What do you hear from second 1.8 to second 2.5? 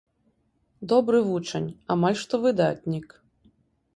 амаль што